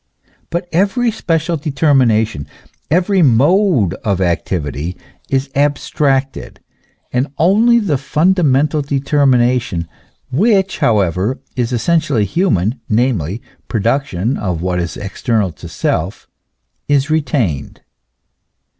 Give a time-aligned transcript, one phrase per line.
[0.49, 2.47] But every special determi nation,
[2.89, 4.97] every mode of activity
[5.29, 6.59] is abstracted,
[7.13, 9.87] and only the fundamental determination,
[10.31, 16.27] which however is essentially human, namely, production of what is external to self,
[16.87, 17.81] is re tained.